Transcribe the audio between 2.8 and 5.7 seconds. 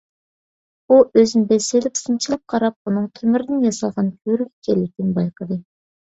ئۇنىڭ تۆمۈردىن ياسالغان كۆۋرۈك ئىكەنلىكىنى بايقىدى.